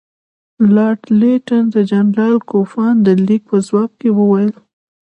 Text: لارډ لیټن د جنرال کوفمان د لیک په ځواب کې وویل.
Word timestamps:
لارډ 0.75 1.01
لیټن 1.19 1.63
د 1.75 1.77
جنرال 1.91 2.37
کوفمان 2.51 2.95
د 3.05 3.07
لیک 3.25 3.41
په 3.49 3.57
ځواب 3.67 3.91
کې 3.99 4.09
وویل. 4.17 4.53